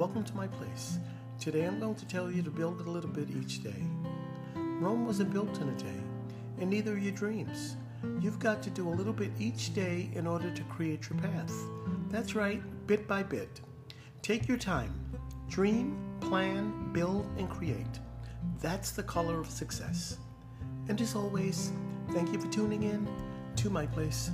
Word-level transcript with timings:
welcome 0.00 0.24
to 0.24 0.34
my 0.34 0.46
place. 0.46 0.96
Today 1.38 1.66
I'm 1.66 1.78
going 1.78 1.94
to 1.96 2.06
tell 2.06 2.30
you 2.32 2.42
to 2.42 2.50
build 2.50 2.80
a 2.80 2.90
little 2.90 3.10
bit 3.10 3.28
each 3.38 3.62
day. 3.62 3.84
Rome 4.54 5.04
wasn't 5.04 5.30
built 5.30 5.60
in 5.60 5.68
a 5.68 5.76
day, 5.76 6.00
and 6.58 6.70
neither 6.70 6.94
are 6.94 6.98
your 6.98 7.12
dreams. 7.12 7.76
You've 8.18 8.38
got 8.38 8.62
to 8.62 8.70
do 8.70 8.88
a 8.88 8.96
little 8.96 9.12
bit 9.12 9.30
each 9.38 9.74
day 9.74 10.10
in 10.14 10.26
order 10.26 10.50
to 10.54 10.62
create 10.62 11.10
your 11.10 11.18
path. 11.18 11.52
That's 12.08 12.34
right, 12.34 12.62
bit 12.86 13.06
by 13.06 13.22
bit. 13.22 13.60
Take 14.22 14.48
your 14.48 14.56
time. 14.56 14.94
Dream, 15.50 15.98
plan, 16.20 16.94
build, 16.94 17.28
and 17.36 17.50
create. 17.50 18.00
That's 18.62 18.92
the 18.92 19.02
color 19.02 19.38
of 19.38 19.50
success. 19.50 20.16
And 20.88 20.98
as 20.98 21.14
always, 21.14 21.72
thank 22.12 22.32
you 22.32 22.40
for 22.40 22.50
tuning 22.50 22.84
in 22.84 23.06
to 23.56 23.68
my 23.68 23.84
place. 23.84 24.30